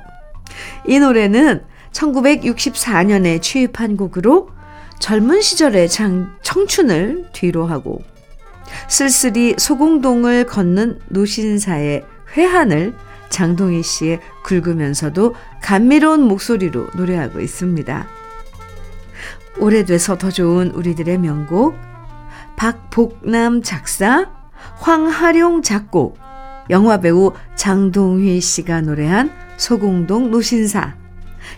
이 0.85 0.99
노래는 0.99 1.63
1964년에 1.93 3.41
취입한 3.41 3.97
곡으로 3.97 4.49
젊은 4.99 5.41
시절의 5.43 5.89
장, 5.89 6.33
청춘을 6.43 7.27
뒤로 7.33 7.67
하고 7.67 8.03
쓸쓸히 8.89 9.55
소공동을 9.57 10.47
걷는 10.47 10.99
노신사의 11.07 12.05
회한을 12.37 12.95
장동희 13.29 13.85
씨의 13.85 14.19
굵으면서도 14.43 15.37
감미로운 15.63 16.23
목소리로 16.23 16.89
노래하고 16.97 17.39
있습니다. 17.39 18.20
오래돼서 19.59 20.17
더 20.19 20.31
좋은 20.31 20.71
우리들의 20.71 21.19
명곡 21.19 21.77
박복남 22.57 23.63
작사 23.63 24.31
황하룡 24.77 25.63
작곡 25.63 26.19
영화배우 26.69 27.33
장동휘 27.57 28.41
씨가 28.41 28.83
노래한 28.83 29.33
소공동 29.57 30.31
노신사 30.31 30.97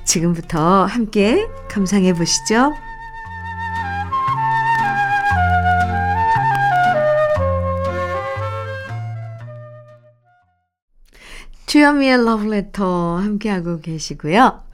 지금부터 0.04 0.84
함께 0.84 1.46
감상해 1.68 2.12
보시죠. 2.14 2.72
주현미의 11.66 12.24
러브레터 12.24 13.16
함께하고 13.16 13.80
계시고요. 13.80 14.71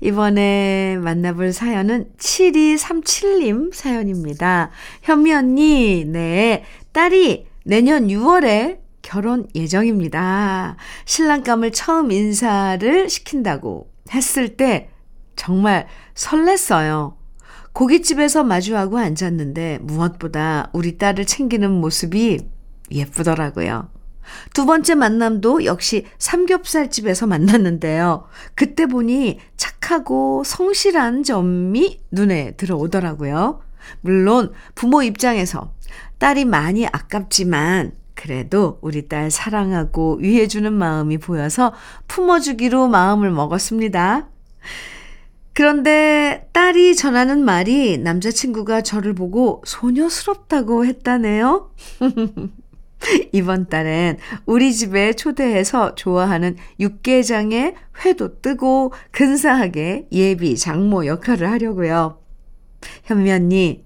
이번에 0.00 0.98
만나볼 1.00 1.52
사연은 1.52 2.10
7237님 2.18 3.72
사연입니다. 3.72 4.70
현미 5.02 5.32
언니, 5.32 6.04
네. 6.04 6.64
딸이 6.92 7.46
내년 7.64 8.08
6월에 8.08 8.78
결혼 9.02 9.46
예정입니다. 9.54 10.76
신랑감을 11.04 11.72
처음 11.72 12.10
인사를 12.10 13.08
시킨다고 13.08 13.90
했을 14.10 14.56
때 14.56 14.90
정말 15.36 15.86
설렜어요. 16.14 17.14
고깃집에서 17.72 18.44
마주하고 18.44 18.98
앉았는데 18.98 19.80
무엇보다 19.82 20.70
우리 20.72 20.96
딸을 20.96 21.26
챙기는 21.26 21.70
모습이 21.70 22.38
예쁘더라고요. 22.90 23.93
두 24.52 24.66
번째 24.66 24.94
만남도 24.94 25.64
역시 25.64 26.06
삼겹살 26.18 26.90
집에서 26.90 27.26
만났는데요. 27.26 28.26
그때 28.54 28.86
보니 28.86 29.38
착하고 29.56 30.42
성실한 30.44 31.22
점이 31.22 32.00
눈에 32.10 32.52
들어오더라고요. 32.52 33.60
물론 34.00 34.52
부모 34.74 35.02
입장에서 35.02 35.72
딸이 36.18 36.44
많이 36.44 36.86
아깝지만 36.86 37.92
그래도 38.14 38.78
우리 38.80 39.08
딸 39.08 39.30
사랑하고 39.30 40.18
위해주는 40.20 40.72
마음이 40.72 41.18
보여서 41.18 41.72
품어주기로 42.08 42.88
마음을 42.88 43.30
먹었습니다. 43.30 44.28
그런데 45.52 46.48
딸이 46.52 46.96
전하는 46.96 47.44
말이 47.44 47.98
남자친구가 47.98 48.82
저를 48.82 49.14
보고 49.14 49.62
소녀스럽다고 49.64 50.84
했다네요. 50.84 51.70
이번 53.32 53.68
달엔 53.68 54.18
우리 54.46 54.72
집에 54.72 55.12
초대해서 55.12 55.94
좋아하는 55.94 56.56
육개장에 56.80 57.74
회도 58.04 58.40
뜨고 58.40 58.92
근사하게 59.10 60.08
예비 60.12 60.56
장모 60.56 61.06
역할을 61.06 61.50
하려고요. 61.50 62.20
현미 63.04 63.30
언니, 63.30 63.82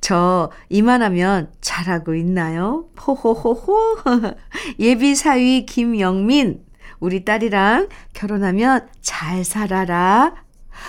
저 0.00 0.50
이만하면 0.68 1.52
잘하고 1.60 2.14
있나요? 2.14 2.88
호호호호. 3.00 3.98
예비 4.78 5.14
사위 5.14 5.66
김영민, 5.66 6.64
우리 7.00 7.24
딸이랑 7.24 7.88
결혼하면 8.12 8.88
잘 9.00 9.44
살아라. 9.44 10.34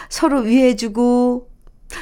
서로 0.09 0.39
위해주고, 0.41 1.49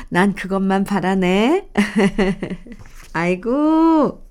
난 0.10 0.34
그것만 0.34 0.86
바라네. 0.86 1.70
아이고, 3.14 4.31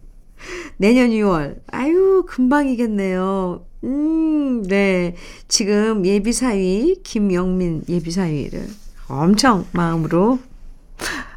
내년 0.77 1.11
6월. 1.11 1.61
아유, 1.71 2.25
금방이겠네요. 2.27 3.65
음, 3.85 4.63
네. 4.65 5.15
지금 5.49 6.05
예비사위, 6.05 7.01
김영민 7.03 7.85
예비사위를 7.89 8.67
엄청 9.09 9.67
마음으로, 9.73 10.39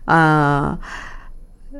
아, 0.05 0.77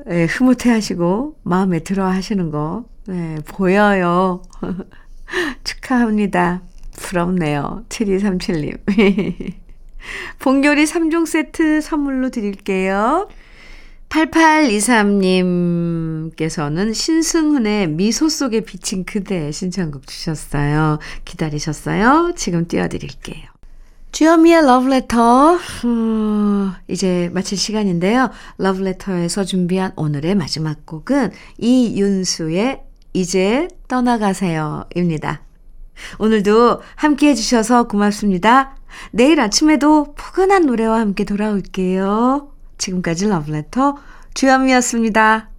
예, 0.10 0.26
흐뭇해 0.26 0.72
하시고, 0.72 1.36
마음에 1.44 1.80
들어 1.80 2.08
하시는 2.08 2.50
거, 2.50 2.86
네, 3.08 3.36
보여요. 3.48 4.42
축하합니다. 5.64 6.62
부럽네요. 6.94 7.86
7237님. 7.90 8.78
봉요리 10.40 10.84
3종 10.86 11.26
세트 11.26 11.82
선물로 11.82 12.30
드릴게요. 12.30 13.28
8823님께서는 14.13 16.93
신승훈의 16.93 17.89
미소 17.89 18.30
속에 18.30 18.62
비친 18.62 19.04
그대 19.06 19.52
신청곡 19.52 20.08
주셨어요. 20.08 20.99
기다리셨어요? 21.26 22.32
지금 22.36 22.67
띄워드릴게요. 22.67 23.52
주현미의 24.12 24.65
러브레터, 24.67 25.58
음, 25.86 26.73
이제 26.88 27.32
마칠 27.34 27.58
시간인데요. 27.58 28.30
러브레터에서 28.60 29.43
준비한 29.43 29.91
오늘의 29.95 30.36
마지막 30.36 30.86
곡은 30.86 31.32
이윤수의 31.58 32.84
이제 33.13 33.67
떠나가세요 33.88 34.86
입니다. 34.95 35.41
오늘도 36.19 36.84
함께 36.95 37.30
해주셔서 37.30 37.88
고맙습니다. 37.88 38.76
내일 39.12 39.39
아침에도 39.39 40.13
포근한 40.15 40.67
노래와 40.67 40.99
함께 40.99 41.23
돌아올게요. 41.23 42.53
지금까지 42.78 43.28
러브레터 43.28 43.98
주현미였습니다. 44.34 45.53